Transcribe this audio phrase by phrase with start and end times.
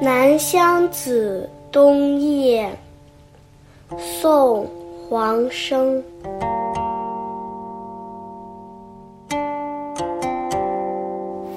[0.00, 2.68] 南乡子·冬夜，
[3.96, 4.64] 宋·
[5.08, 6.02] 黄生。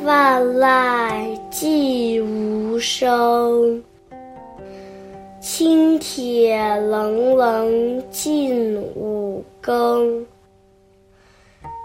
[0.03, 3.83] 万籁寂无声，
[5.41, 10.25] 青铁冷冷近五更。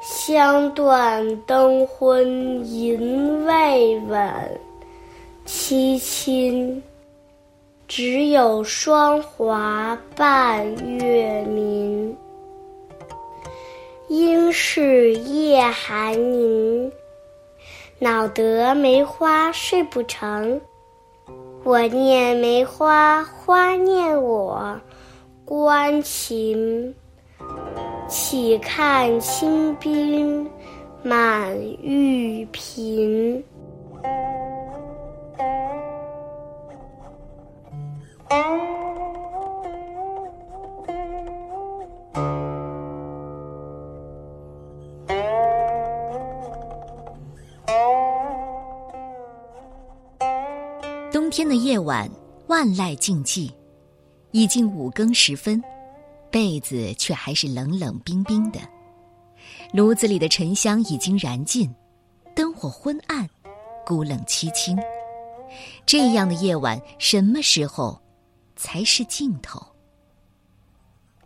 [0.03, 2.27] 香断灯昏
[2.69, 4.21] 吟未稳，
[5.47, 6.83] 凄清。
[7.89, 10.67] 只有霜华半
[10.99, 12.17] 月明。
[14.09, 16.91] 应是夜寒凝。
[17.99, 20.61] 恼得梅花睡不成，
[21.65, 24.81] 我念梅花，花念我，
[25.45, 26.95] 关情。
[28.09, 30.51] 岂看清冰
[31.03, 32.45] 满玉
[51.13, 51.33] 冬。
[51.33, 52.11] 天的夜晚，
[52.49, 53.51] 万籁静寂，
[54.33, 55.65] 已经五更时分，
[56.31, 58.61] 被子却还是冷冷冰冰的。
[59.73, 61.75] 炉子里的沉香已经燃尽，
[62.35, 63.27] 灯火昏暗，
[63.87, 64.79] 孤冷凄清。
[65.87, 67.99] 这样的夜晚，什么时候
[68.57, 69.59] 才是尽头？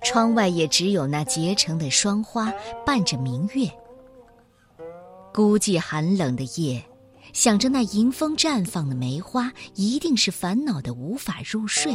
[0.03, 3.69] 窗外也只有那结成的霜花伴着明月。
[5.35, 6.81] 孤寂寒冷的夜。
[7.37, 11.93] 想着那迎风绽放的梅花，一定是烦恼的无法入睡。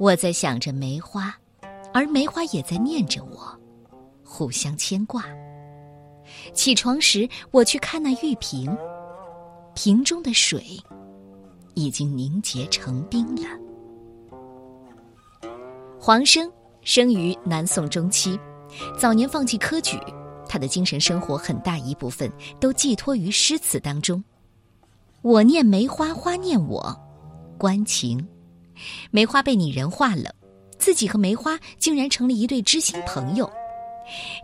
[0.00, 1.36] 我在想着梅花，
[1.92, 3.54] 而梅花也在念着我，
[4.24, 5.26] 互相牵挂。
[6.54, 8.74] 起床时，我去看那玉瓶，
[9.74, 10.64] 瓶中的水
[11.74, 13.46] 已经凝结成冰了。
[16.00, 16.50] 黄生
[16.80, 18.40] 生于南宋中期，
[18.98, 19.98] 早年放弃科举。
[20.48, 22.30] 他的精神生活很大一部分
[22.60, 24.22] 都寄托于诗词当中。
[25.22, 26.96] 我念梅花，花念我，
[27.58, 28.26] 关情。
[29.10, 30.32] 梅花被拟人化了，
[30.78, 33.50] 自己和梅花竟然成了一对知心朋友。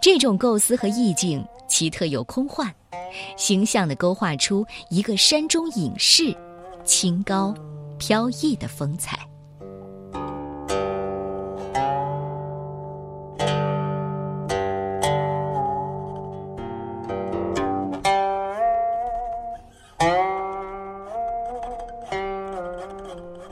[0.00, 2.74] 这种构思和意境奇特又空幻，
[3.36, 6.36] 形象地勾画出一个山中隐士，
[6.84, 7.54] 清高
[7.98, 9.16] 飘逸的风采。《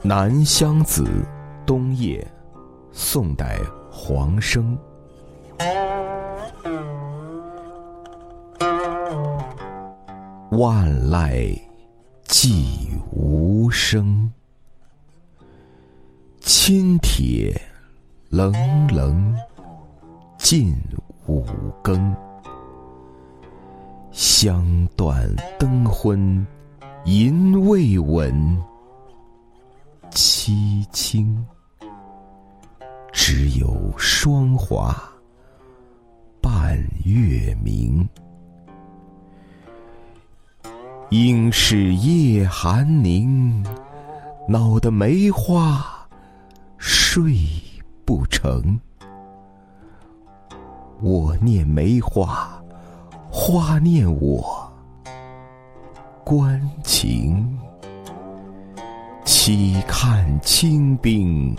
[0.02, 1.04] 南乡子·
[1.66, 2.26] 冬夜》，
[2.90, 3.60] 宋代
[3.92, 4.76] 黄生。
[10.52, 11.54] 万籁
[12.26, 14.32] 寂无声，
[16.40, 17.60] 青铁
[18.30, 18.54] 冷
[18.88, 19.36] 冷
[20.38, 20.74] 近
[21.26, 21.44] 五
[21.82, 22.16] 更。
[24.10, 26.46] 香断灯昏
[27.04, 28.69] 吟未稳。
[30.42, 31.46] 凄清，
[33.12, 34.96] 只有霜华
[36.40, 38.08] 半月明。
[41.10, 43.62] 应是夜寒凝，
[44.48, 45.84] 恼得梅花
[46.78, 47.36] 睡
[48.06, 48.80] 不成。
[51.02, 52.50] 我念梅花，
[53.30, 54.72] 花念我，
[56.24, 57.59] 关情。
[59.50, 61.52] 岂看清兵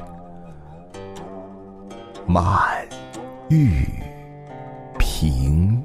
[2.26, 2.88] 满
[3.50, 3.86] 玉
[4.98, 5.84] 平。